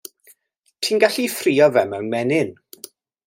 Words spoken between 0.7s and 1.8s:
Ti'n gallu 'i ffrio